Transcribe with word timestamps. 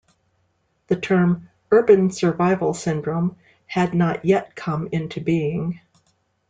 The 0.87 0.95
term, 0.95 1.51
urban 1.69 2.09
survival 2.09 2.73
syndrome, 2.73 3.35
had 3.67 3.93
not 3.93 4.25
yet 4.25 4.55
come 4.55 4.89
into 4.91 5.21
being. 5.21 5.79